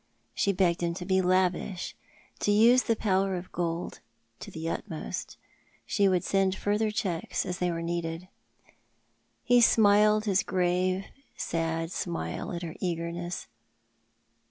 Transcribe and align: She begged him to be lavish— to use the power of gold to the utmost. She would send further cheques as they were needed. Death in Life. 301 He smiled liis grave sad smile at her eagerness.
She 0.33 0.51
begged 0.51 0.81
him 0.81 0.95
to 0.95 1.05
be 1.05 1.21
lavish— 1.21 1.95
to 2.39 2.51
use 2.51 2.81
the 2.81 2.95
power 2.95 3.35
of 3.35 3.51
gold 3.51 3.99
to 4.39 4.49
the 4.49 4.67
utmost. 4.67 5.37
She 5.85 6.07
would 6.07 6.23
send 6.23 6.55
further 6.55 6.89
cheques 6.89 7.45
as 7.45 7.59
they 7.59 7.69
were 7.69 7.83
needed. 7.83 8.21
Death 8.21 8.27
in 8.27 8.65
Life. 8.65 9.45
301 9.45 9.55
He 9.55 9.61
smiled 9.61 10.23
liis 10.23 10.43
grave 10.43 11.05
sad 11.37 11.91
smile 11.91 12.51
at 12.51 12.63
her 12.63 12.73
eagerness. 12.79 13.45